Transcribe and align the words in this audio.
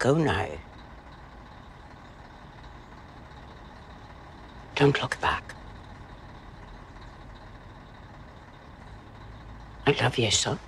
Go. 0.00 0.14
Now. 0.14 0.46
Don't 4.74 4.98
look 5.02 5.20
back. 5.20 5.54
I 9.86 9.90
love 10.02 10.16
you, 10.16 10.30
son. 10.30 10.58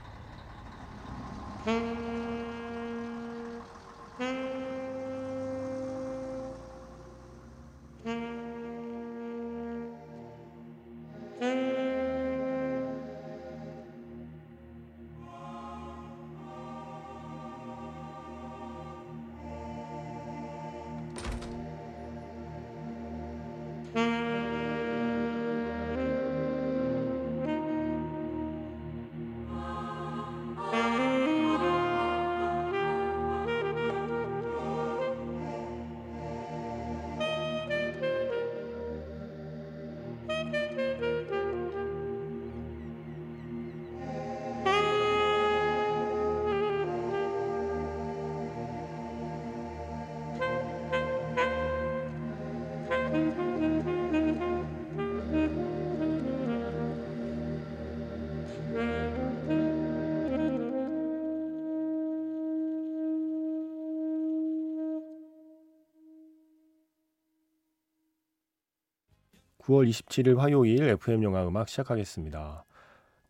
(9월 69.72 69.88
27일) 69.88 70.36
화요일 70.36 70.82
FM 70.82 71.22
영화 71.22 71.46
음악 71.46 71.66
시작하겠습니다. 71.66 72.64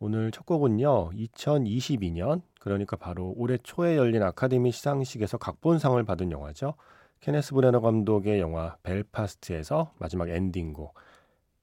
오늘 0.00 0.32
첫 0.32 0.44
곡은요. 0.44 1.10
2022년 1.10 2.42
그러니까 2.58 2.96
바로 2.96 3.32
올해 3.36 3.58
초에 3.58 3.96
열린 3.96 4.24
아카데미 4.24 4.72
시상식에서 4.72 5.38
각본상을 5.38 6.02
받은 6.02 6.32
영화죠. 6.32 6.74
케네스 7.20 7.54
브레너 7.54 7.80
감독의 7.80 8.40
영화 8.40 8.76
벨파스트에서 8.82 9.92
마지막 9.98 10.30
엔딩곡 10.30 10.94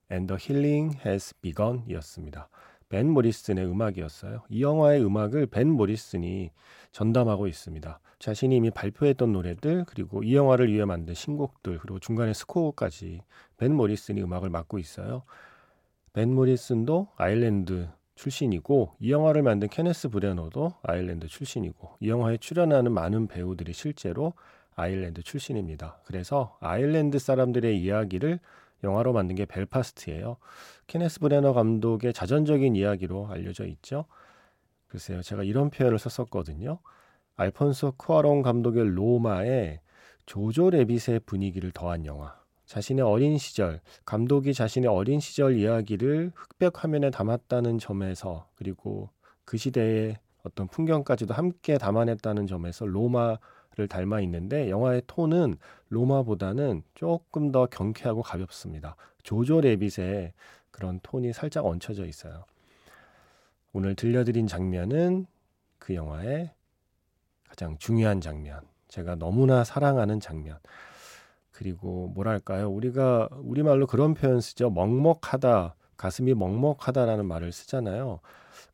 And 0.09 0.33
the 0.33 0.39
Healing 0.41 0.97
Has 1.05 1.33
Begun이었습니다. 1.41 2.47
벤 2.89 3.07
모리슨의 3.09 3.65
음악이었어요. 3.65 4.41
이 4.49 4.63
영화의 4.63 5.05
음악을 5.05 5.45
벤 5.45 5.69
모리슨이 5.69 6.51
전담하고 6.91 7.47
있습니다. 7.47 7.99
자신이 8.17 8.55
이미 8.57 8.71
발표했던 8.71 9.31
노래들 9.31 9.85
그리고 9.87 10.23
이 10.23 10.35
영화를 10.35 10.73
위해 10.73 10.83
만든 10.85 11.13
신곡들 11.13 11.77
그리고 11.77 11.99
중간에 11.99 12.33
스코어까지 12.33 13.21
벤 13.57 13.75
모리슨이 13.75 14.21
음악을 14.23 14.49
맡고 14.49 14.79
있어요. 14.79 15.23
벤 16.13 16.33
모리슨도 16.33 17.09
아일랜드 17.15 17.87
출신이고 18.15 18.95
이 18.99 19.11
영화를 19.11 19.43
만든 19.43 19.69
케네스 19.69 20.09
브레너도 20.09 20.73
아일랜드 20.81 21.27
출신이고 21.27 21.97
이 22.01 22.09
영화에 22.09 22.37
출연하는 22.37 22.91
많은 22.91 23.27
배우들이 23.27 23.71
실제로 23.71 24.33
아일랜드 24.75 25.21
출신입니다. 25.21 25.99
그래서 26.05 26.57
아일랜드 26.59 27.19
사람들의 27.19 27.79
이야기를 27.79 28.39
영화로 28.83 29.13
만든 29.13 29.35
게 29.35 29.45
벨파스트예요. 29.45 30.37
케네스 30.87 31.19
브레너 31.19 31.53
감독의 31.53 32.13
자전적인 32.13 32.75
이야기로 32.75 33.27
알려져 33.27 33.65
있죠. 33.65 34.05
글쎄요, 34.87 35.21
제가 35.21 35.43
이런 35.43 35.69
표현을 35.69 35.99
썼었거든요. 35.99 36.79
알폰소 37.35 37.93
쿠아롱 37.97 38.41
감독의 38.41 38.95
로마에 38.95 39.79
조조 40.25 40.71
레빗의 40.71 41.21
분위기를 41.25 41.71
더한 41.71 42.05
영화. 42.05 42.37
자신의 42.65 43.03
어린 43.03 43.37
시절, 43.37 43.81
감독이 44.05 44.53
자신의 44.53 44.89
어린 44.89 45.19
시절 45.19 45.57
이야기를 45.57 46.31
흑백 46.35 46.83
화면에 46.83 47.09
담았다는 47.09 47.79
점에서 47.79 48.47
그리고 48.55 49.09
그 49.43 49.57
시대의 49.57 50.17
어떤 50.43 50.67
풍경까지도 50.67 51.33
함께 51.33 51.77
담아냈다는 51.77 52.45
점에서 52.45 52.85
로마를 52.85 53.37
닮아 53.87 54.21
있는데 54.21 54.69
영화의 54.69 55.03
톤은 55.07 55.57
로마보다는 55.89 56.83
조금 56.95 57.51
더 57.51 57.65
경쾌하고 57.65 58.21
가볍습니다. 58.21 58.95
조조 59.23 59.61
레빗의 59.61 60.33
그런 60.71 60.99
톤이 61.01 61.33
살짝 61.33 61.65
얹혀져 61.65 62.05
있어요. 62.05 62.45
오늘 63.73 63.95
들려드린 63.95 64.47
장면은 64.47 65.25
그 65.77 65.95
영화의 65.95 66.51
가장 67.47 67.77
중요한 67.77 68.21
장면. 68.21 68.61
제가 68.87 69.15
너무나 69.15 69.63
사랑하는 69.63 70.19
장면. 70.19 70.57
그리고 71.51 72.07
뭐랄까요? 72.15 72.69
우리가 72.69 73.29
우리말로 73.43 73.85
그런 73.85 74.13
표현 74.13 74.39
쓰죠. 74.41 74.69
먹먹하다. 74.69 75.75
가슴이 75.97 76.33
먹먹하다라는 76.33 77.25
말을 77.25 77.51
쓰잖아요. 77.51 78.21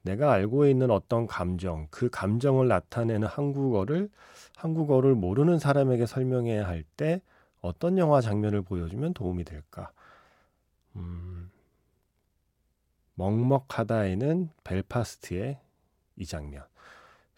내가 0.01 0.31
알고 0.31 0.67
있는 0.67 0.91
어떤 0.91 1.27
감정, 1.27 1.87
그 1.91 2.09
감정을 2.09 2.67
나타내는 2.67 3.27
한국어를 3.27 4.09
한국어를 4.57 5.15
모르는 5.15 5.59
사람에게 5.59 6.05
설명해야 6.05 6.67
할 6.67 6.83
때 6.97 7.21
어떤 7.61 7.97
영화 7.97 8.21
장면을 8.21 8.61
보여주면 8.61 9.13
도움이 9.13 9.43
될까? 9.43 9.91
음, 10.95 11.49
먹먹하다에는 13.15 14.49
벨파스트의 14.63 15.59
이 16.17 16.25
장면. 16.25 16.63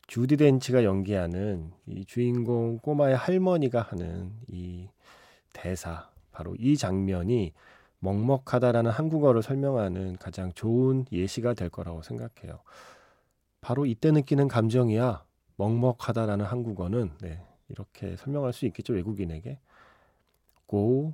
주디 0.08 0.38
덴치가 0.38 0.84
연기하는 0.84 1.72
이 1.86 2.06
주인공 2.06 2.80
꼬마의 2.80 3.16
할머니가 3.16 3.82
하는 3.82 4.32
이 4.48 4.88
대사, 5.54 6.10
바로 6.32 6.56
이 6.58 6.78
장면이 6.78 7.54
먹먹하다라는 8.00 8.92
한국어를 8.92 9.42
설명하는 9.42 10.18
가장 10.18 10.54
좋은 10.54 11.06
예시가 11.12 11.54
될 11.54 11.70
거라고 11.70 12.02
생각해요. 12.02 12.60
바로 13.62 13.86
이때 13.86 14.12
느끼는 14.12 14.48
감정이야 14.48 15.26
먹먹하다라는 15.56 16.46
한국어는 16.46 17.12
네, 17.22 17.42
이렇게 17.70 18.16
설명할 18.16 18.54
수 18.54 18.66
있겠죠 18.68 18.94
외국인에게 18.94 19.60
Go, 20.70 21.14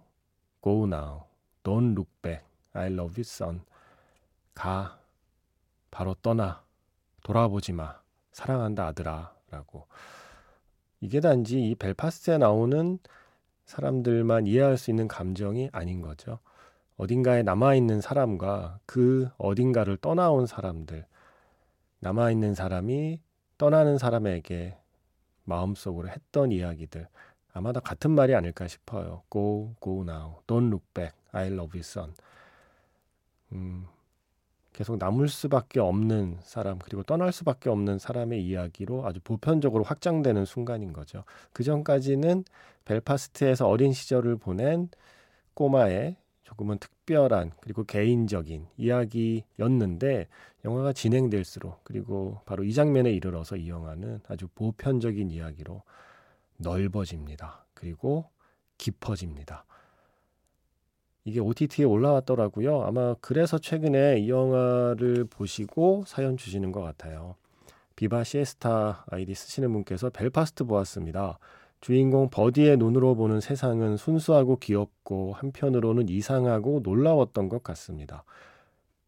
go 0.64 0.86
now, 0.86 1.26
don't 1.64 1.92
look 1.92 2.10
back, 2.22 2.44
I 2.74 2.88
love 2.88 3.14
you 3.14 3.22
son. 3.22 3.62
가, 4.56 5.00
바로 5.92 6.16
떠나, 6.16 6.64
돌아보지 7.24 7.72
마, 7.72 8.02
사랑한다 8.32 8.88
아들아 8.88 9.36
라고 9.52 9.88
이게 11.00 11.20
단지 11.20 11.70
이 11.70 11.76
벨파스트에 11.76 12.40
나오는 12.40 12.98
사람들만 13.66 14.48
이해할 14.48 14.78
수 14.78 14.90
있는 14.90 15.08
감정이 15.08 15.70
아닌 15.72 16.02
거죠. 16.02 16.40
어딘가에 16.98 17.44
남아있는 17.44 18.02
사람과 18.02 18.80
그 18.86 19.30
어딘가를 19.38 19.98
떠나온 19.98 20.46
사람들, 20.46 21.06
남아있는 22.00 22.56
사람이 22.56 23.22
떠나는 23.58 23.98
사람에게 23.98 24.78
마음속으로 25.46 26.10
했던 26.10 26.52
이야기들, 26.52 27.08
아마 27.54 27.72
다 27.72 27.80
같은 27.80 28.12
말이 28.12 28.34
아닐까 28.36 28.68
싶어요. 28.68 29.24
Go, 29.30 29.76
go 29.82 30.02
now. 30.02 30.42
Don't 30.48 30.68
look 30.68 30.86
back. 30.94 31.16
I 31.32 31.48
love 31.48 31.72
you, 31.74 31.80
son. 31.80 32.14
음, 33.52 33.86
계속 34.74 34.98
남을 34.98 35.30
수밖에 35.30 35.80
없는 35.80 36.40
사람 36.42 36.80
그리고 36.80 37.04
떠날 37.04 37.32
수밖에 37.32 37.70
없는 37.70 38.00
사람의 38.00 38.44
이야기로 38.44 39.06
아주 39.06 39.20
보편적으로 39.24 39.84
확장되는 39.84 40.46
순간인 40.46 40.94
거죠. 40.94 41.24
그 41.54 41.64
전까지는 41.64 42.44
벨파스트에서 42.86 43.68
어린 43.68 43.94
시절을 43.94 44.38
보낸 44.38 44.90
꼬마의 45.54 46.18
조금은 46.44 46.78
특별한 46.78 47.52
그리고 47.62 47.84
개인적인 47.84 48.68
이야기였는데 48.78 50.28
영화가 50.66 50.94
진행될수록 50.94 51.84
그리고 51.84 52.42
바로 52.46 52.64
이 52.64 52.74
장면에 52.74 53.12
이르러서 53.12 53.56
이 53.56 53.70
영화는 53.70 54.22
아주 54.28 54.48
보편적인 54.56 55.32
이야기로 55.32 55.84
넓어집니다. 56.58 57.66
그리고 57.74 58.30
깊어집니다. 58.78 59.66
이게 61.26 61.40
OTT에 61.40 61.86
올라왔더라고요. 61.86 62.84
아마 62.84 63.16
그래서 63.22 63.58
최근에 63.58 64.20
이 64.20 64.30
영화를 64.30 65.26
보시고 65.26 66.04
사연 66.06 66.36
주시는 66.36 66.72
것 66.72 66.82
같아요. 66.82 67.36
비바 67.96 68.24
시에스타 68.24 69.06
아이디 69.08 69.34
쓰시는 69.34 69.72
분께서 69.72 70.10
벨파스트 70.10 70.66
보았습니다. 70.66 71.40
주인공 71.84 72.30
버디의 72.30 72.78
눈으로 72.78 73.14
보는 73.14 73.42
세상은 73.42 73.98
순수하고 73.98 74.56
귀엽고 74.56 75.34
한편으로는 75.34 76.08
이상하고 76.08 76.80
놀라웠던 76.82 77.50
것 77.50 77.62
같습니다. 77.62 78.24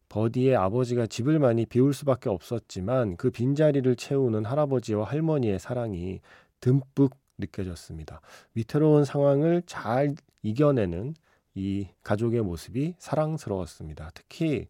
버디의 0.09 0.57
아버지가 0.57 1.07
집을 1.07 1.39
많이 1.39 1.65
비울 1.65 1.93
수밖에 1.93 2.27
없었지만 2.29 3.15
그 3.15 3.31
빈자리를 3.31 3.95
채우는 3.95 4.43
할아버지와 4.43 5.05
할머니의 5.05 5.57
사랑이 5.57 6.19
듬뿍 6.59 7.11
느껴졌습니다. 7.37 8.19
위태로운 8.55 9.05
상황을 9.05 9.63
잘 9.65 10.13
이겨내는 10.43 11.15
이 11.53 11.87
가족의 12.03 12.41
모습이 12.41 12.95
사랑스러웠습니다. 12.97 14.11
특히 14.13 14.67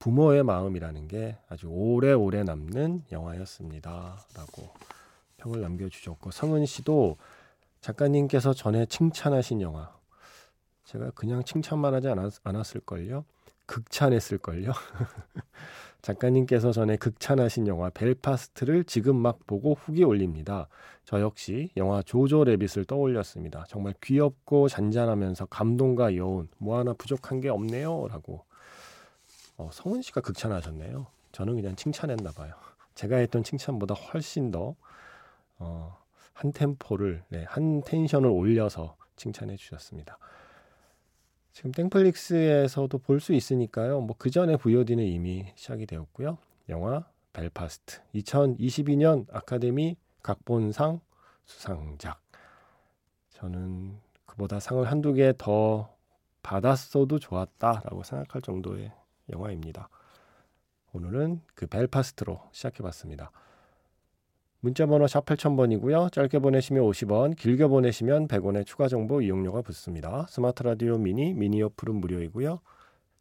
부모의 0.00 0.42
마음이라는 0.42 1.06
게 1.06 1.36
아주 1.48 1.68
오래오래 1.68 2.42
남는 2.42 3.04
영화였습니다. 3.12 4.18
라고 4.34 4.70
평을 5.36 5.60
남겨주셨고 5.60 6.32
성은 6.32 6.66
씨도 6.66 7.16
작가님께서 7.84 8.54
전에 8.54 8.86
칭찬하신 8.86 9.60
영화 9.60 9.94
제가 10.84 11.10
그냥 11.10 11.44
칭찬만 11.44 11.92
하지 11.92 12.08
않았, 12.08 12.40
않았 12.42 12.76
을걸요? 12.76 13.26
극찬했을걸요? 13.66 14.72
작가님께서 16.00 16.72
전에 16.72 16.96
극찬하신 16.96 17.66
영화 17.66 17.90
벨파스트를 17.90 18.84
지금 18.84 19.16
막 19.16 19.46
보고 19.46 19.74
후기 19.74 20.02
올립니다. 20.02 20.66
저 21.04 21.20
역시 21.20 21.68
영화 21.76 22.00
조조 22.00 22.44
레빗을 22.44 22.86
떠올렸습니다. 22.86 23.66
정말 23.68 23.92
귀엽고 24.02 24.68
잔잔하면서 24.70 25.46
감동과 25.46 26.16
여운 26.16 26.48
뭐 26.56 26.78
하나 26.78 26.94
부족한 26.94 27.42
게 27.42 27.50
없네요. 27.50 28.08
라고 28.08 28.46
어, 29.58 29.68
성은 29.70 30.00
씨가 30.00 30.22
극찬하셨네요. 30.22 31.06
저는 31.32 31.54
그냥 31.54 31.76
칭찬했나 31.76 32.30
봐요. 32.32 32.54
제가 32.94 33.16
했던 33.16 33.42
칭찬보다 33.42 33.94
훨씬 33.94 34.50
더 34.50 34.74
어, 35.58 36.03
한 36.34 36.52
템포를 36.52 37.24
네, 37.28 37.44
한 37.48 37.82
텐션을 37.82 38.28
올려서 38.28 38.96
칭찬해 39.16 39.56
주셨습니다. 39.56 40.18
지금 41.52 41.70
땡플릭스에서도 41.72 42.98
볼 42.98 43.20
수 43.20 43.32
있으니까요. 43.32 44.00
뭐 44.00 44.16
그 44.18 44.30
전에 44.30 44.56
VOD는 44.56 45.04
이미 45.04 45.46
시작이 45.54 45.86
되었고요. 45.86 46.38
영화 46.68 47.04
벨파스트 47.32 48.00
2022년 48.14 49.26
아카데미 49.32 49.96
각본상 50.22 51.00
수상작. 51.44 52.20
저는 53.30 53.98
그보다 54.26 54.58
상을 54.60 54.84
한두 54.90 55.12
개 55.14 55.32
더 55.38 55.94
받았어도 56.42 57.18
좋았다라고 57.20 58.02
생각할 58.02 58.42
정도의 58.42 58.92
영화입니다. 59.32 59.88
오늘은 60.92 61.40
그 61.54 61.66
벨파스트로 61.66 62.40
시작해 62.52 62.82
봤습니다. 62.82 63.30
문자번호 64.64 65.06
샵 65.06 65.26
8000번이고요. 65.26 66.10
짧게 66.10 66.38
보내시면 66.38 66.84
50원, 66.84 67.36
길게 67.36 67.66
보내시면 67.66 68.28
100원의 68.28 68.64
추가 68.64 68.88
정보 68.88 69.20
이용료가 69.20 69.60
붙습니다. 69.60 70.24
스마트 70.30 70.62
라디오 70.62 70.96
미니, 70.96 71.34
미니 71.34 71.60
어플은 71.60 71.96
무료이고요. 71.96 72.60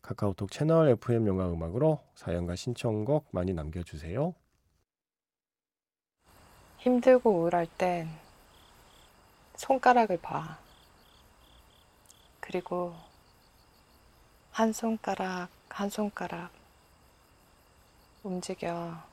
카카오톡 0.01 0.51
채널 0.51 0.87
FM 0.87 1.27
영화 1.27 1.51
음악으로 1.51 1.99
사연과 2.15 2.55
신청곡 2.55 3.27
많이 3.31 3.53
남겨주세요. 3.53 4.33
힘들고 6.77 7.29
우울할 7.29 7.67
땐 7.77 8.07
손가락을 9.57 10.19
봐. 10.19 10.57
그리고 12.39 12.93
한 14.51 14.71
손가락, 14.71 15.49
한 15.67 15.89
손가락 15.89 16.51
움직여. 18.23 19.12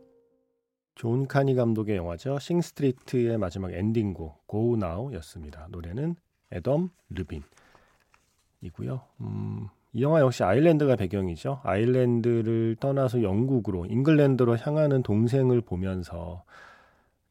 존 1.01 1.25
카니 1.25 1.55
감독의 1.55 1.97
영화죠. 1.97 2.37
Sing 2.37 2.71
Street의 2.71 3.39
마지막 3.39 3.73
엔딩곡 3.73 4.47
Go 4.47 4.75
Now였습니다. 4.75 5.67
노래는 5.71 6.15
애덤 6.53 6.91
르빈이고요. 7.09 9.01
음, 9.21 9.67
이 9.93 10.03
영화 10.03 10.19
역시 10.19 10.43
아일랜드가 10.43 10.95
배경이죠. 10.97 11.61
아일랜드를 11.63 12.75
떠나서 12.79 13.23
영국으로 13.23 13.87
잉글랜드로 13.87 14.57
향하는 14.57 15.01
동생을 15.01 15.61
보면서 15.61 16.43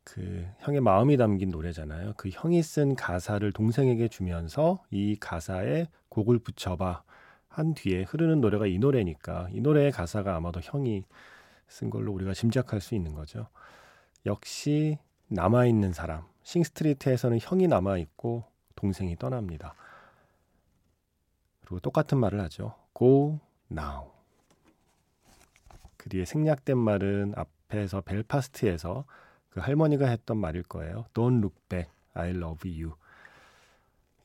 그 0.03 0.45
형의 0.59 0.81
마음이 0.81 1.17
담긴 1.17 1.51
노래잖아요. 1.51 2.15
그 2.17 2.29
형이 2.33 2.61
쓴 2.65 2.97
가사를 2.97 3.53
동생에게 3.53 4.09
주면서 4.09 4.83
이 4.91 5.15
가사에 5.15 5.87
곡을 6.09 6.41
붙여봐 6.41 7.05
한 7.47 7.75
뒤에 7.75 8.03
흐르는 8.03 8.41
노래가 8.41 8.67
이 8.67 8.81
노래니까 8.81 9.49
이 9.53 9.61
노래의 9.61 9.93
가사가 9.93 10.35
아마도 10.35 10.59
형이 10.61 11.05
쓴 11.71 11.89
걸로 11.89 12.13
우리가 12.13 12.35
짐작할 12.35 12.81
수 12.81 12.95
있는 12.95 13.15
거죠. 13.15 13.47
역시 14.27 14.99
남아있는 15.29 15.93
사람. 15.93 16.25
싱스트리트에서는 16.43 17.39
형이 17.41 17.69
남아있고 17.69 18.45
동생이 18.77 19.17
떠납니다. 19.17 19.75
그리고 21.61 21.81
똑같은 21.81 22.19
말을 22.19 22.41
하죠. 22.41 22.75
Go 22.99 23.39
now. 23.71 24.11
그 25.97 26.09
뒤에 26.09 26.25
생략된 26.25 26.77
말은 26.77 27.35
앞에서 27.37 28.01
벨파스트에서 28.01 29.05
그 29.51 29.61
할머니가 29.61 30.09
했던 30.09 30.39
말일 30.39 30.65
거예요. 30.65 31.07
Don't 31.15 31.39
look 31.39 31.57
back. 31.69 31.91
I 32.15 32.31
love 32.31 32.69
you. 32.71 32.95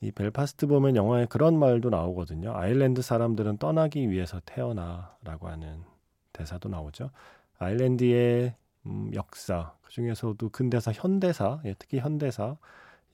이 0.00 0.10
벨파스트 0.10 0.66
보면 0.66 0.96
영화에 0.96 1.26
그런 1.26 1.58
말도 1.58 1.90
나오거든요. 1.90 2.56
아일랜드 2.56 3.02
사람들은 3.02 3.58
떠나기 3.58 4.10
위해서 4.10 4.40
태어나라고 4.44 5.48
하는 5.48 5.84
대사도 6.32 6.68
나오죠. 6.68 7.10
아일랜드의 7.58 8.54
음, 8.86 9.10
역사, 9.14 9.72
그 9.82 9.90
중에서도 9.90 10.48
근대사, 10.50 10.92
현대사, 10.92 11.60
예, 11.64 11.74
특히 11.78 11.98
현대사, 11.98 12.56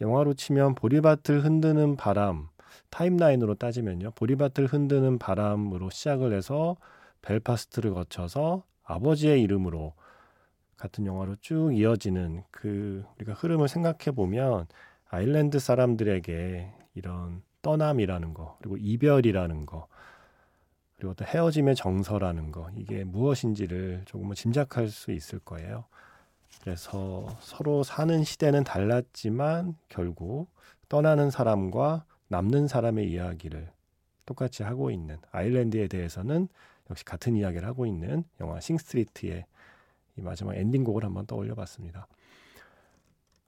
영화로 0.00 0.34
치면 0.34 0.75
보리밭을 0.75 1.44
흔드는 1.44 1.96
바람, 1.96 2.49
타임라인으로 2.90 3.54
따지면요. 3.54 4.12
보리밭을 4.12 4.66
흔드는 4.66 5.18
바람으로 5.18 5.90
시작을 5.90 6.32
해서 6.34 6.76
벨파스트를 7.22 7.94
거쳐서 7.94 8.64
아버지의 8.84 9.40
이름으로 9.42 9.94
같은 10.76 11.06
영화로 11.06 11.37
쭉 11.40 11.72
이어지는 11.72 12.42
그 12.50 13.04
우리가 13.16 13.34
흐름을 13.34 13.68
생각해 13.68 14.14
보면 14.14 14.66
아일랜드 15.08 15.58
사람들에게 15.58 16.72
이런 16.94 17.42
떠남이라는 17.62 18.34
거 18.34 18.56
그리고 18.61 18.76
이별이라는 18.76 19.66
거 19.66 19.87
그리고 21.02 21.14
또 21.14 21.25
헤어짐의 21.25 21.75
정서라는 21.75 22.52
거 22.52 22.71
이게 22.76 23.02
무엇인지를 23.02 24.02
조금은 24.04 24.37
짐작할 24.37 24.87
수 24.87 25.11
있을 25.11 25.40
거예요. 25.40 25.85
그래서 26.61 27.26
서로 27.40 27.82
사는 27.82 28.23
시대는 28.23 28.62
달랐지만 28.62 29.75
결국 29.88 30.47
떠나는 30.88 31.32
사람과 31.32 32.04
남는 32.28 32.68
사람의 32.68 33.11
이야기를 33.11 33.68
똑같이 34.26 34.62
하고 34.62 34.92
있는 34.92 35.16
아일랜드에 35.32 35.88
대해서는 35.88 36.47
역시 36.88 37.04
같은 37.04 37.35
이야기를 37.35 37.66
하고 37.66 37.85
있는 37.85 38.23
영화 38.40 38.61
싱스트리트의 38.61 39.44
이 40.18 40.21
마지막 40.21 40.54
엔딩곡을 40.54 41.04
한번 41.04 41.26
떠올려 41.26 41.56
봤습니다. 41.56 42.06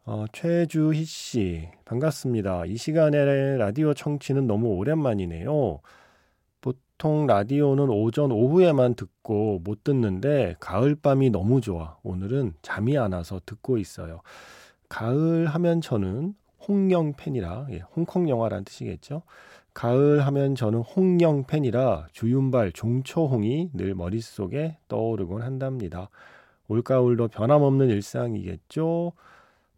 어, 0.06 0.24
최주희 0.32 1.04
씨, 1.04 1.68
반갑습니다. 1.84 2.66
이 2.66 2.76
시간에 2.76 3.58
라디오 3.58 3.94
청취는 3.94 4.48
너무 4.48 4.70
오랜만이네요. 4.70 5.78
보통 6.96 7.26
라디오는 7.26 7.90
오전, 7.90 8.30
오후에만 8.30 8.94
듣고 8.94 9.60
못 9.64 9.82
듣는데, 9.82 10.54
가을밤이 10.60 11.30
너무 11.30 11.60
좋아. 11.60 11.96
오늘은 12.04 12.54
잠이 12.62 12.96
안 12.96 13.12
와서 13.12 13.40
듣고 13.44 13.78
있어요. 13.78 14.20
가을 14.88 15.46
하면 15.46 15.80
저는 15.80 16.34
홍영 16.66 17.14
팬이라, 17.16 17.66
예, 17.72 17.80
홍콩 17.96 18.28
영화란 18.28 18.64
뜻이겠죠? 18.64 19.22
가을 19.74 20.24
하면 20.24 20.54
저는 20.54 20.80
홍영 20.80 21.46
팬이라 21.46 22.06
주윤발, 22.12 22.70
종초홍이 22.72 23.70
늘 23.72 23.94
머릿속에 23.96 24.78
떠오르곤 24.86 25.42
한답니다. 25.42 26.10
올가을도 26.68 27.28
변함없는 27.28 27.90
일상이겠죠? 27.90 29.12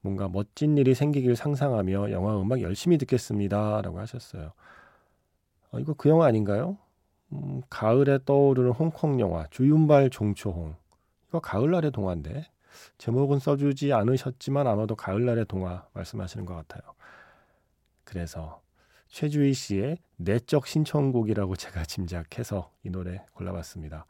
뭔가 0.02 0.28
멋진 0.28 0.76
일이 0.76 0.94
생기길 0.94 1.34
상상하며 1.34 2.12
영화 2.12 2.38
음악 2.38 2.60
열심히 2.60 2.98
듣겠습니다. 2.98 3.80
라고 3.80 3.98
하셨어요. 4.00 4.52
어, 5.72 5.78
이거 5.80 5.94
그 5.94 6.10
영화 6.10 6.26
아닌가요? 6.26 6.76
음, 7.32 7.62
가을에 7.68 8.18
떠오르는 8.24 8.70
홍콩 8.70 9.20
영화 9.20 9.46
주윤발 9.48 10.10
종초홍. 10.10 10.76
이거 11.28 11.40
가을날의 11.40 11.90
동화인데 11.90 12.46
제목은 12.98 13.38
써주지 13.38 13.92
않으셨지만 13.92 14.66
아마도 14.66 14.94
가을날의 14.94 15.46
동화 15.46 15.86
말씀하시는 15.92 16.44
것 16.46 16.54
같아요. 16.54 16.82
그래서 18.04 18.62
최주희 19.08 19.54
씨의 19.54 19.98
내적 20.16 20.66
신청곡이라고 20.66 21.56
제가 21.56 21.84
짐작해서 21.86 22.72
이 22.84 22.90
노래 22.90 23.24
골라봤습니다. 23.34 24.06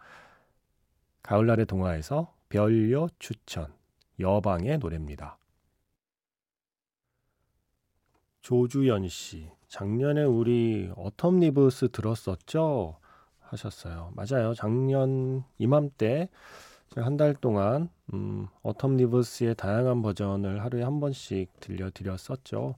가을날의 1.23 1.67
동화에서 1.67 2.35
별요 2.49 3.09
추천 3.19 3.73
여방의 4.21 4.79
노래입니다. 4.79 5.39
조주연 8.43 9.09
씨, 9.09 9.51
작년에 9.67 10.23
우리 10.23 10.89
Autumn 10.95 11.41
Leaves 11.41 11.91
들었었죠? 11.91 12.99
하셨어요. 13.49 14.13
맞아요. 14.15 14.55
작년 14.55 15.45
이맘때 15.59 16.29
제가 16.91 17.07
한 17.07 17.17
달 17.17 17.35
동안 17.35 17.89
음, 18.15 18.47
Autumn 18.63 18.97
Leaves의 18.97 19.55
다양한 19.57 20.03
버전을 20.03 20.63
하루에 20.65 20.83
한 20.83 21.01
번씩 21.01 21.61
들려드렸었죠. 21.61 22.77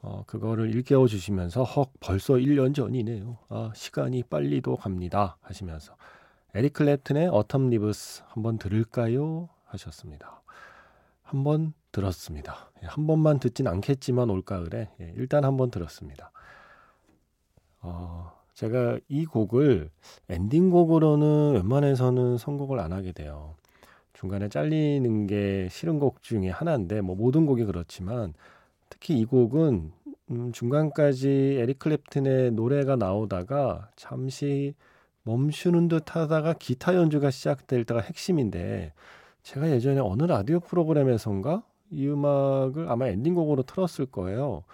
어, 0.00 0.24
그거를 0.26 0.74
일깨워 0.74 1.08
주시면서 1.08 1.64
헉 1.64 1.92
벌써 2.00 2.34
1년 2.34 2.74
전이네요. 2.74 3.38
아, 3.48 3.72
시간이 3.74 4.22
빨리도 4.24 4.76
갑니다 4.76 5.36
하시면서 5.42 5.96
에릭 6.54 6.72
클랩튼의 6.74 7.30
Autumn 7.30 7.68
Leaves 7.70 8.22
한번 8.28 8.58
들을까요? 8.58 9.48
하셨습니다. 9.66 10.42
한번 11.22 11.74
들었습니다. 11.92 12.70
예, 12.82 12.86
한 12.86 13.06
번만 13.06 13.38
듣진 13.38 13.66
않겠지만 13.66 14.30
올가을에 14.30 14.90
예, 15.00 15.12
일단 15.16 15.44
한번 15.44 15.70
들었습니다. 15.70 16.30
어, 17.80 18.32
제가 18.58 18.98
이 19.06 19.24
곡을 19.24 19.88
엔딩곡으로는 20.28 21.52
웬만해서는 21.54 22.38
선곡을 22.38 22.80
안 22.80 22.92
하게 22.92 23.12
돼요. 23.12 23.54
중간에 24.14 24.48
잘리는 24.48 25.28
게 25.28 25.68
싫은 25.70 26.00
곡 26.00 26.22
중에 26.24 26.48
하나인데 26.50 27.00
뭐 27.02 27.14
모든 27.14 27.46
곡이 27.46 27.66
그렇지만 27.66 28.34
특히 28.90 29.16
이 29.20 29.24
곡은 29.24 29.92
음, 30.32 30.50
중간까지 30.50 31.58
에릭 31.60 31.78
클랩튼의 31.78 32.54
노래가 32.54 32.96
나오다가 32.96 33.90
잠시 33.94 34.74
멈추는 35.22 35.86
듯 35.86 36.16
하다가 36.16 36.54
기타 36.54 36.96
연주가 36.96 37.30
시작될 37.30 37.84
때가 37.84 38.00
핵심인데 38.00 38.92
제가 39.44 39.70
예전에 39.70 40.00
어느 40.00 40.24
라디오 40.24 40.58
프로그램에선가 40.58 41.62
이 41.92 42.08
음악을 42.08 42.90
아마 42.90 43.06
엔딩곡으로 43.06 43.62
틀었을 43.62 44.06
거예요. 44.06 44.64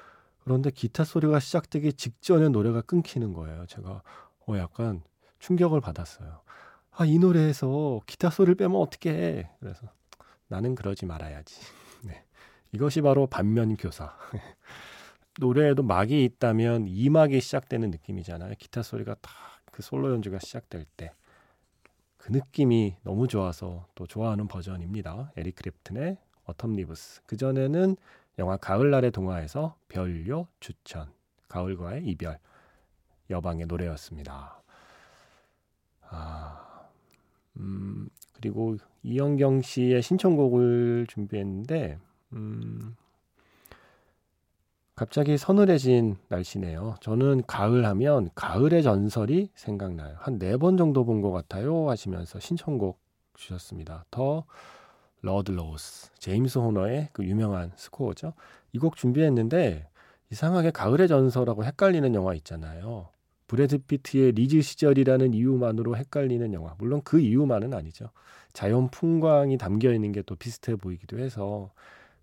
그런데 0.44 0.70
기타 0.70 1.04
소리가 1.04 1.40
시작되기 1.40 1.94
직전에 1.94 2.48
노래가 2.48 2.82
끊기는 2.82 3.32
거예요. 3.32 3.66
제가 3.66 4.02
어 4.46 4.56
약간 4.58 5.02
충격을 5.38 5.80
받았어요. 5.80 6.40
아, 6.92 7.04
이 7.04 7.18
노래에서 7.18 8.00
기타 8.06 8.30
소리를 8.30 8.54
빼면 8.54 8.76
어떻게 8.76 9.10
해? 9.10 9.50
그래서 9.58 9.86
나는 10.48 10.74
그러지 10.74 11.06
말아야지. 11.06 11.60
네. 12.04 12.24
이것이 12.72 13.00
바로 13.00 13.26
반면 13.26 13.76
교사. 13.76 14.14
노래에도 15.40 15.82
막이 15.82 16.24
있다면 16.24 16.86
이 16.86 17.08
막이 17.08 17.40
시작되는 17.40 17.90
느낌이잖아요. 17.90 18.54
기타 18.58 18.82
소리가 18.82 19.14
딱 19.16 19.54
그 19.74 19.82
솔로 19.82 20.12
연주가 20.12 20.38
시작될 20.38 20.86
때. 20.96 21.12
그 22.16 22.30
느낌이 22.30 22.94
너무 23.02 23.26
좋아서 23.26 23.88
또 23.96 24.06
좋아하는 24.06 24.46
버전입니다. 24.46 25.32
에릭 25.36 25.56
클랩튼의 25.56 26.16
Autumn 26.46 26.76
Leaves. 26.76 27.22
그전에는 27.24 27.96
영화 28.38 28.56
가을날의 28.56 29.10
동화에서 29.12 29.76
별료추천. 29.88 31.08
가을과의 31.48 32.04
이별. 32.06 32.38
여방의 33.30 33.66
노래였습니다. 33.66 34.60
아, 36.10 36.86
음, 37.56 38.08
그리고 38.34 38.76
이영경 39.02 39.62
씨의 39.62 40.02
신청곡을 40.02 41.06
준비했는데, 41.08 41.98
음, 42.34 42.96
갑자기 44.96 45.36
서늘해진 45.36 46.16
날씨네요. 46.28 46.96
저는 47.00 47.42
가을 47.46 47.84
하면 47.86 48.30
가을의 48.34 48.82
전설이 48.82 49.50
생각나요. 49.54 50.16
한 50.20 50.38
네 50.38 50.56
번 50.56 50.76
정도 50.76 51.04
본 51.04 51.20
것 51.20 51.32
같아요. 51.32 51.88
하시면서 51.90 52.38
신청곡 52.38 53.00
주셨습니다. 53.34 54.04
The 54.10 54.44
Ludlows 55.24 56.10
제임스 56.18 56.58
호너의 56.58 57.08
그 57.12 57.24
유명한 57.24 57.72
스코어죠. 57.76 58.34
이 58.72 58.78
곡 58.78 58.96
준비했는데 58.96 59.88
이상하게 60.30 60.70
가을의 60.72 61.08
전설하고 61.08 61.64
헷갈리는 61.64 62.14
영화 62.14 62.34
있잖아요. 62.34 63.08
브래드 63.46 63.78
피트의 63.78 64.32
리즈 64.32 64.60
시절이라는 64.62 65.34
이유만으로 65.34 65.96
헷갈리는 65.96 66.52
영화. 66.54 66.74
물론 66.78 67.02
그 67.04 67.20
이유만은 67.20 67.74
아니죠. 67.74 68.10
자연 68.52 68.88
풍광이 68.90 69.58
담겨 69.58 69.92
있는 69.92 70.12
게 70.12 70.22
또 70.22 70.34
비슷해 70.36 70.76
보이기도 70.76 71.18
해서 71.18 71.70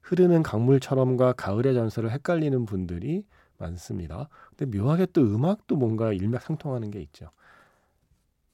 흐르는 0.01 0.43
강물처럼과 0.43 1.33
가을의 1.33 1.73
전설을 1.75 2.11
헷갈리는 2.11 2.65
분들이 2.65 3.23
많습니다. 3.57 4.27
근데 4.55 4.77
묘하게 4.77 5.07
또 5.13 5.21
음악도 5.21 5.75
뭔가 5.75 6.11
일맥상통하는 6.13 6.89
게 6.91 6.99
있죠. 7.01 7.29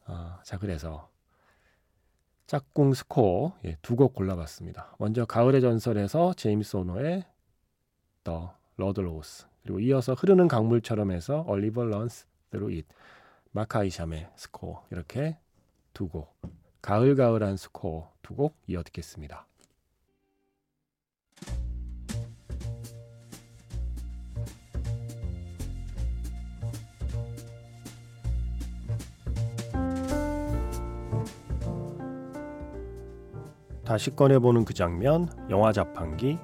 아, 0.06 0.40
자, 0.44 0.58
그래서 0.58 1.10
짝꿍 2.48 2.94
스코어 2.94 3.58
예, 3.66 3.78
두곡 3.82 4.14
골라봤습니다. 4.16 4.96
먼저 5.00 5.26
가을의 5.26 5.60
전설에서 5.62 6.34
제임스 6.34 6.78
호너의 6.78 7.26
The 8.24 8.40
Ludlows 8.78 9.48
그리고 9.64 9.80
이어서 9.82 10.14
흐르는 10.14 10.48
강물처럼에서 10.48 11.42
A 11.48 11.54
River 11.54 11.86
Runs 11.86 12.26
Through 12.52 12.70
It 12.70 12.86
마크 13.52 13.82
아이샴의 13.82 14.30
스코어 14.36 14.86
이렇게 14.92 15.38
두 15.94 16.08
곡 16.08 16.36
가을가을한 16.82 17.58
스코어 17.58 18.12
두 18.22 18.36
곡 18.36 18.56
이어 18.68 18.84
듣겠습니다. 18.84 19.47
다시 33.88 34.14
꺼내보는 34.14 34.66
그 34.66 34.74
장면, 34.74 35.30
영화 35.50 35.72
자판기. 35.72 36.38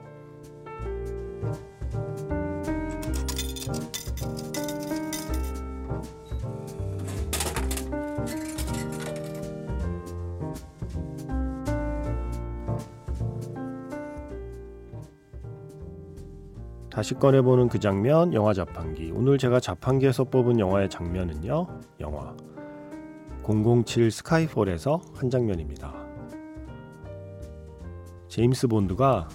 다시 16.89 17.13
꺼내보는 17.15 17.67
그 17.67 17.77
장면, 17.77 18.33
영화 18.33 18.53
자판기. 18.53 19.12
오늘 19.13 19.38
제가 19.38 19.59
자판기에서 19.59 20.23
뽑은 20.23 20.62
영화의 20.62 20.89
장면은요, 20.89 21.67
영화 22.00 22.33
007 23.43 24.12
스카이폴에서 24.12 25.01
한 25.13 25.29
장면입니다. 25.29 26.02
제임스 28.33 28.65
본드가 28.65 29.29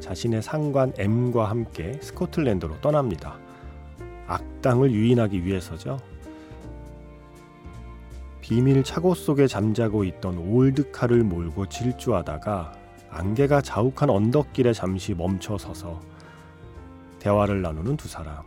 자신의 0.00 0.40
상관 0.40 0.90
M과 0.96 1.50
함께 1.50 2.00
스코틀랜드로 2.00 2.80
떠납니다. 2.80 3.38
악당을 4.26 4.90
유인하기 4.90 5.44
위해서죠. 5.44 5.98
비밀 8.40 8.82
차고 8.82 9.14
속에 9.14 9.46
잠자고 9.46 10.02
있던 10.04 10.38
올드카를 10.38 11.24
몰고 11.24 11.68
질주하다가 11.68 12.72
안개가 13.10 13.60
자욱한 13.60 14.08
언덕길에 14.08 14.72
잠시 14.72 15.12
멈춰 15.12 15.58
서서 15.58 16.00
대화를 17.18 17.60
나누는 17.60 17.98
두 17.98 18.08
사람. 18.08 18.44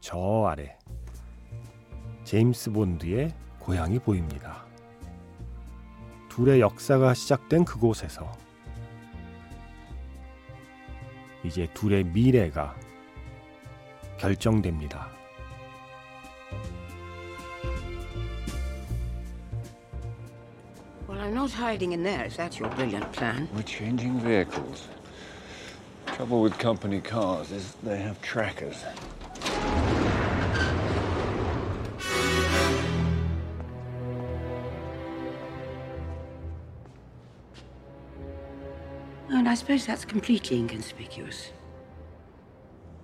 저 0.00 0.44
아래 0.44 0.76
제임스 2.24 2.72
본드의 2.72 3.32
고향이 3.58 4.00
보입니다. 4.00 4.66
둘의 6.28 6.60
역사가 6.60 7.14
시작된 7.14 7.64
그곳에서 7.64 8.30
이제 11.43 11.67
둘의 11.73 12.03
미래가 12.05 12.75
결정됩니다. 14.17 15.09
Well, 21.07 21.19
I'm 21.19 21.33
not 21.33 21.51
hiding 21.51 21.93
in 21.93 22.03
there 22.03 22.25
if 22.25 22.35
that's 22.35 22.59
your 22.59 22.69
brilliant 22.75 23.11
plan. 23.13 23.47
We're 23.55 23.63
changing 23.63 24.19
vehicles. 24.19 24.87
Trouble 26.07 26.41
with 26.41 26.57
company 26.57 26.99
cars 26.99 27.51
is 27.51 27.75
they 27.83 27.99
have 27.99 28.21
trackers. 28.21 28.83
I 39.52 39.54
suppose 39.54 39.84
that's 39.84 40.06
completely 40.06 40.58
inconspicuous. 40.58 41.50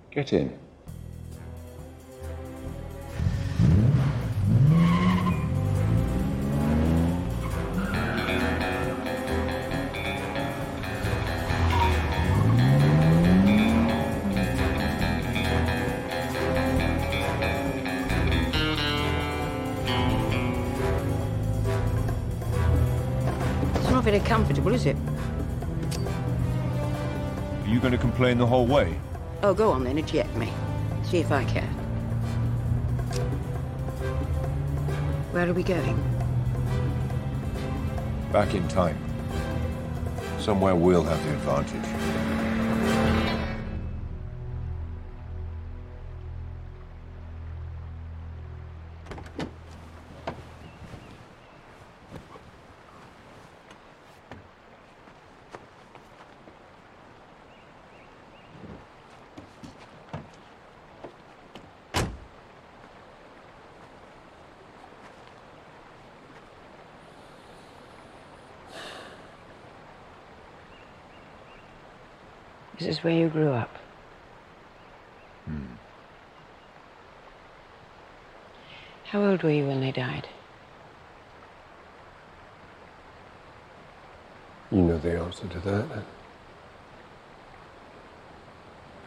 Get 0.09 0.33
in. 0.33 0.57
It's 23.75 23.91
not 23.91 24.03
very 24.03 24.19
comfortable, 24.21 24.73
is 24.73 24.87
it? 24.87 24.97
You 27.79 27.83
going 27.83 27.93
to 27.93 27.97
complain 27.97 28.37
the 28.37 28.45
whole 28.45 28.65
way? 28.65 28.93
Oh, 29.41 29.53
go 29.53 29.71
on 29.71 29.85
then, 29.85 29.97
eject 29.97 30.35
me. 30.35 30.51
See 31.03 31.19
if 31.19 31.31
I 31.31 31.45
can. 31.45 31.63
Where 35.31 35.49
are 35.49 35.53
we 35.53 35.63
going? 35.63 35.97
Back 38.33 38.53
in 38.53 38.67
time. 38.67 38.97
Somewhere 40.39 40.75
we'll 40.75 41.03
have 41.05 41.23
the 41.23 41.31
advantage. 41.31 42.48
Is 72.89 73.03
where 73.03 73.13
you 73.13 73.29
grew 73.29 73.51
up. 73.51 73.69
Hmm. 75.45 75.65
How 79.05 79.21
old 79.23 79.43
were 79.43 79.51
you 79.51 79.67
when 79.67 79.79
they 79.79 79.91
died? 79.91 80.27
You 84.71 84.81
know 84.81 84.97
the 84.97 85.19
answer 85.19 85.47
to 85.47 85.59
that. 85.59 86.03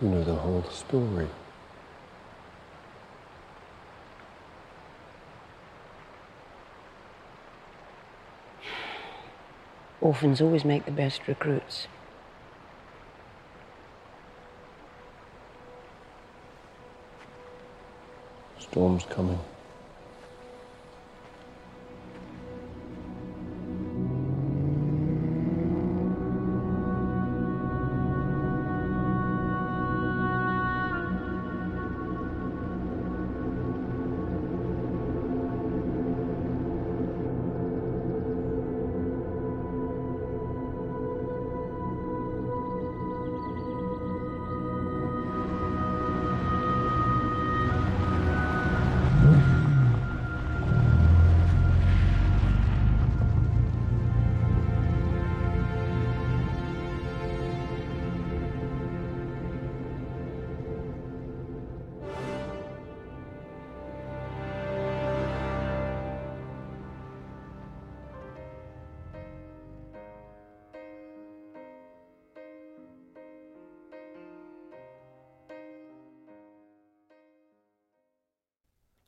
You 0.01 0.09
know 0.09 0.25
the 0.25 0.35
whole 0.35 0.65
story. 0.65 1.29
Orphans 10.01 10.41
always 10.41 10.65
make 10.65 10.85
the 10.85 10.91
best 10.91 11.29
recruits. 11.29 11.87
Storm's 18.73 19.05
coming. 19.05 19.39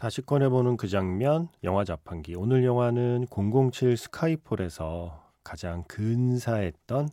다시 0.05 0.21
꺼내보는 0.21 0.77
그 0.77 0.87
장면, 0.87 1.49
영화 1.63 1.83
자판기. 1.83 2.35
오늘 2.35 2.63
영화는 2.63 3.25
007 3.31 3.97
스카이폴에서 3.97 5.33
가장 5.43 5.83
근사했던 5.85 7.09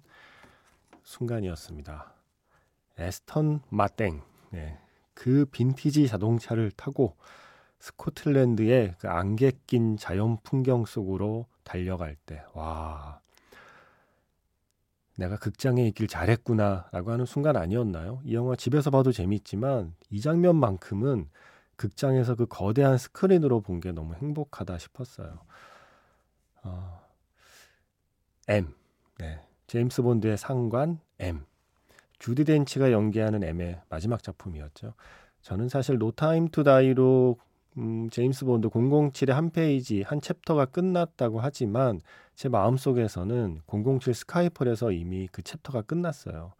순간이었습니다. 1.01 2.11
에스턴 2.97 3.61
마땡, 3.69 4.21
네. 4.49 4.77
그 5.13 5.45
빈티지 5.53 6.09
자동차를 6.09 6.69
타고 6.71 7.15
스코틀랜드의 7.79 8.95
그 8.99 9.07
안개 9.07 9.53
낀 9.67 9.95
자연 9.95 10.35
풍경 10.43 10.83
속으로 10.83 11.45
달려갈 11.63 12.17
때, 12.25 12.43
와, 12.53 13.21
내가 15.17 15.37
극장에 15.37 15.87
있길 15.87 16.09
잘했구나 16.09 16.89
라고 16.91 17.11
하는 17.11 17.23
순간 17.25 17.55
아니었나요? 17.55 18.19
이 18.25 18.35
영화 18.35 18.57
집에서 18.57 18.89
봐도 18.91 19.13
재밌지만 19.13 19.93
이 20.09 20.19
장면만큼은 20.19 21.29
극장에서 21.81 22.35
그 22.35 22.45
거대한 22.47 22.97
스크린으로 22.97 23.61
본 23.61 23.81
게 23.81 23.91
너무 23.91 24.13
행복하다 24.15 24.77
싶었어요. 24.77 25.39
어, 26.63 27.01
M, 28.47 28.73
네, 29.17 29.39
제임스 29.67 30.03
본드의 30.03 30.37
상관 30.37 30.99
M, 31.19 31.45
주디 32.19 32.45
덴치가 32.45 32.91
연기하는 32.91 33.43
M의 33.43 33.81
마지막 33.89 34.21
작품이었죠. 34.23 34.93
저는 35.41 35.69
사실 35.69 35.97
No 35.97 36.11
Time 36.11 36.47
to 36.49 36.63
Die로 36.63 37.37
음, 37.77 38.09
제임스 38.09 38.45
본드 38.45 38.69
007의 38.69 39.31
한 39.31 39.49
페이지, 39.49 40.01
한 40.03 40.21
챕터가 40.21 40.65
끝났다고 40.65 41.39
하지만 41.39 42.01
제 42.35 42.49
마음속에서는 42.49 43.61
007 43.67 44.13
Skyfall에서 44.13 44.91
이미 44.91 45.27
그 45.31 45.41
챕터가 45.41 45.83
끝났어요. 45.83 46.53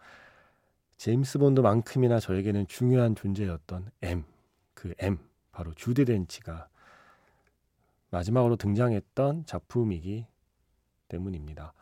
제임스 0.97 1.39
본드만큼이나 1.39 2.19
저에게는 2.19 2.67
중요한 2.67 3.15
존재였던 3.15 3.91
M, 4.03 4.23
그 4.82 4.96
M, 4.98 5.20
바로 5.52 5.76
주디 5.76 6.06
덴치가 6.06 6.67
마지막으로 8.10 8.56
등장했던 8.56 9.46
작품이기 9.46 10.26
때문입니다. 11.08 11.76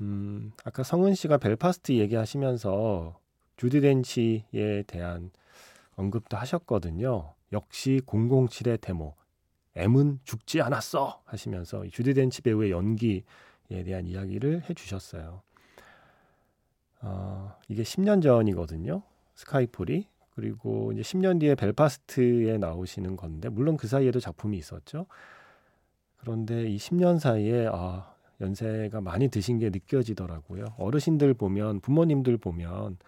음, 0.00 0.52
아까 0.64 0.82
성은 0.82 1.14
씨가 1.14 1.36
벨파스트 1.36 1.92
얘기하시면서 1.92 3.20
주디 3.58 3.82
덴치에 3.82 4.84
대한 4.86 5.30
언급도 5.96 6.38
하셨거든요. 6.38 7.34
역시 7.52 8.00
007의 8.06 8.80
데모 8.80 9.14
M은 9.76 10.20
죽지 10.24 10.62
않았어 10.62 11.20
하시면서 11.26 11.86
주디 11.90 12.14
덴치 12.14 12.40
배우의 12.40 12.70
연기에 12.70 13.20
대한 13.68 14.06
이야기를 14.06 14.70
해주셨어요. 14.70 15.42
어, 17.02 17.58
이게 17.68 17.82
10년 17.82 18.22
전이거든요. 18.22 19.02
스카이폴이 19.34 20.13
그리고 20.34 20.92
이제 20.92 21.02
10년 21.02 21.40
뒤에 21.40 21.54
벨파스트에 21.54 22.58
나오시는 22.58 23.16
건데 23.16 23.48
물론 23.48 23.76
그 23.76 23.86
사이에도 23.86 24.20
작품이 24.20 24.58
있었죠. 24.58 25.06
그런데 26.16 26.68
이 26.68 26.76
10년 26.76 27.18
사이에 27.18 27.68
아, 27.70 28.14
연세가 28.40 29.00
많이 29.00 29.28
드신 29.28 29.58
게 29.58 29.70
느껴지더라고요. 29.70 30.64
어르신들 30.78 31.34
보면 31.34 31.80
부모님들 31.80 32.36
보면 32.38 32.98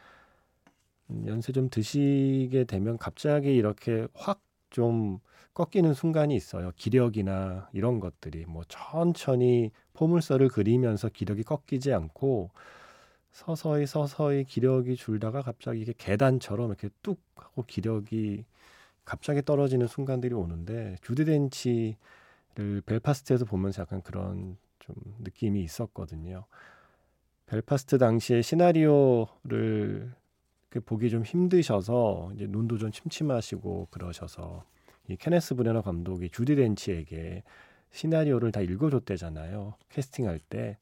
음, 1.10 1.24
연세 1.26 1.52
좀 1.52 1.68
드시게 1.70 2.64
되면 2.64 2.98
갑자기 2.98 3.54
이렇게 3.54 4.06
확 4.14 4.46
좀 4.70 5.20
꺾이는 5.54 5.94
순간이 5.94 6.34
있어요. 6.36 6.70
기력이나 6.76 7.68
이런 7.72 7.98
것들이 7.98 8.44
뭐 8.46 8.62
천천히 8.68 9.70
포물선을 9.94 10.48
그리면서 10.48 11.08
기력이 11.08 11.44
꺾이지 11.44 11.92
않고 11.94 12.50
서서히 13.36 13.86
서서히 13.86 14.44
기력이 14.44 14.96
줄다가 14.96 15.42
갑자기 15.42 15.82
이게 15.82 15.92
계단처럼 15.98 16.70
이렇게 16.70 16.88
뚝 17.02 17.20
하고 17.36 17.64
기력이 17.66 18.46
갑자기 19.04 19.42
떨어지는 19.42 19.86
순간들이 19.86 20.32
오는데 20.32 20.96
주디 21.02 21.26
덴치를 21.26 22.80
벨파스트에서 22.86 23.44
보면서 23.44 23.82
약간 23.82 24.00
그런 24.00 24.56
좀 24.78 24.94
느낌이 25.18 25.62
있었거든요. 25.62 26.46
벨파스트 27.44 27.98
당시에 27.98 28.40
시나리오를 28.40 30.14
보기 30.86 31.10
좀 31.10 31.22
힘드셔서 31.22 32.30
이제 32.36 32.46
눈도 32.48 32.78
좀 32.78 32.90
침침하시고 32.90 33.88
그러셔서 33.90 34.64
이 35.08 35.16
케네스 35.16 35.54
브레너 35.56 35.82
감독이 35.82 36.30
주디 36.30 36.56
덴치에게 36.56 37.42
시나리오를 37.90 38.50
다 38.50 38.62
읽어줬대잖아요. 38.62 39.74
캐스팅할 39.90 40.38
때 40.38 40.78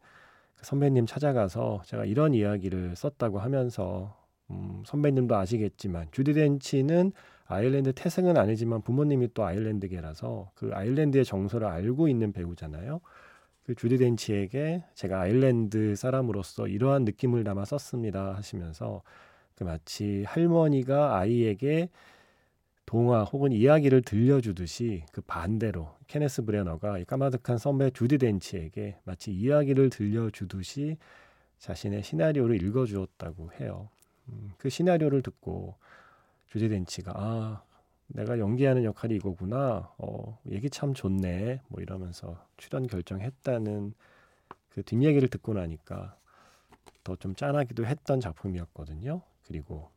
선배님 0.64 1.06
찾아가서 1.06 1.82
제가 1.84 2.04
이런 2.04 2.34
이야기를 2.34 2.96
썼다고 2.96 3.38
하면서 3.38 4.16
음, 4.50 4.82
선배님도 4.86 5.36
아시겠지만 5.36 6.08
주디 6.10 6.34
덴치는 6.34 7.12
아일랜드 7.46 7.92
태생은 7.92 8.36
아니지만 8.36 8.82
부모님이 8.82 9.28
또 9.34 9.44
아일랜드계라서 9.44 10.50
그 10.54 10.70
아일랜드의 10.72 11.24
정서를 11.24 11.66
알고 11.66 12.08
있는 12.08 12.32
배우잖아요. 12.32 13.00
그 13.64 13.74
주디 13.74 13.98
덴치에게 13.98 14.84
제가 14.94 15.20
아일랜드 15.20 15.96
사람으로서 15.96 16.68
이러한 16.68 17.04
느낌을 17.04 17.44
담아 17.44 17.64
썼습니다 17.64 18.34
하시면서 18.34 19.02
그 19.54 19.64
마치 19.64 20.24
할머니가 20.26 21.16
아이에게 21.18 21.88
동화 22.86 23.24
혹은 23.24 23.52
이야기를 23.52 24.02
들려주듯이 24.02 25.04
그 25.12 25.20
반대로 25.22 25.94
케네스 26.06 26.44
브레너가 26.44 26.98
이 26.98 27.04
까마득한 27.04 27.58
선배 27.58 27.90
주디 27.90 28.18
덴치에게 28.18 28.98
마치 29.04 29.32
이야기를 29.32 29.90
들려주듯이 29.90 30.98
자신의 31.58 32.02
시나리오를 32.02 32.62
읽어주었다고 32.62 33.52
해요. 33.60 33.88
음, 34.28 34.52
그 34.58 34.68
시나리오를 34.68 35.22
듣고 35.22 35.76
주디 36.48 36.68
덴치가 36.68 37.12
아 37.16 37.62
내가 38.06 38.38
연기하는 38.38 38.84
역할이 38.84 39.16
이거구나. 39.16 39.90
어, 39.98 40.38
얘기 40.50 40.68
참 40.70 40.94
좋네. 40.94 41.62
뭐 41.68 41.80
이러면서 41.82 42.46
출연 42.56 42.86
결정했다는 42.86 43.94
그 44.68 44.82
뒷얘기를 44.82 45.28
듣고 45.28 45.54
나니까 45.54 46.16
더 47.02 47.16
좀 47.16 47.34
짠하기도 47.34 47.86
했던 47.86 48.20
작품이었거든요. 48.20 49.22
그리고 49.46 49.90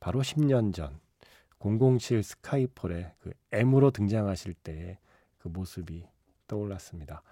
바로 0.00 0.20
10년 0.20 0.74
전 0.74 0.98
007 1.58 2.22
스카이폴의 2.22 3.12
그 3.18 3.32
M으로 3.52 3.90
등장하실 3.90 4.54
때의 4.54 4.98
그 5.38 5.48
모습이 5.48 6.06
떠올랐습니다. 6.46 7.22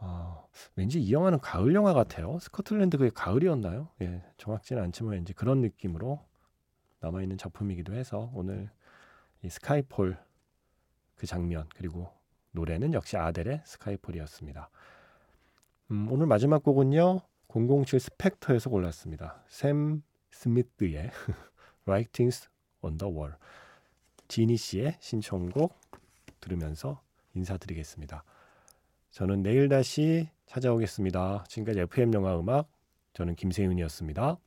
어, 0.00 0.48
왠지 0.76 1.00
이 1.00 1.12
영화는 1.12 1.40
가을 1.40 1.74
영화 1.74 1.92
같아요. 1.92 2.38
스코틀랜드 2.38 2.98
그게 2.98 3.10
가을이었나요? 3.12 3.88
예, 4.02 4.22
정확지는 4.36 4.82
않지만 4.84 5.14
왠지 5.14 5.32
그런 5.32 5.60
느낌으로 5.60 6.24
남아있는 7.00 7.36
작품이기도 7.36 7.94
해서 7.94 8.30
오늘 8.34 8.70
이 9.42 9.48
스카이폴 9.48 10.16
그 11.16 11.26
장면 11.26 11.68
그리고 11.74 12.12
노래는 12.52 12.94
역시 12.94 13.16
아델의 13.16 13.62
스카이폴이었습니다. 13.64 14.70
음, 15.90 16.12
오늘 16.12 16.26
마지막 16.26 16.62
곡은요 16.62 17.20
007 17.48 17.98
스펙터에서 17.98 18.70
골랐습니다. 18.70 19.42
샘 19.48 20.02
스미스의 20.30 21.10
Writings 21.86 22.48
Wall 22.84 23.34
지니 24.28 24.56
씨의 24.56 24.96
신청곡 25.00 25.74
들으면서 26.40 27.00
인사드리겠습니다. 27.34 28.24
저는 29.10 29.42
내일 29.42 29.68
다시 29.68 30.28
찾아오겠습니다. 30.46 31.44
지금까지 31.48 31.80
FM 31.80 32.14
영화 32.14 32.38
음악 32.38 32.68
저는 33.14 33.34
김세윤이었습니다. 33.34 34.38